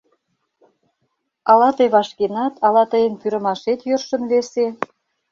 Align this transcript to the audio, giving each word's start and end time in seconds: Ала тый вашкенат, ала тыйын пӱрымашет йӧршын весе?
Ала 1.51 1.69
тый 1.77 1.89
вашкенат, 1.95 2.53
ала 2.65 2.83
тыйын 2.91 3.13
пӱрымашет 3.21 3.79
йӧршын 3.87 4.23
весе? 4.31 4.67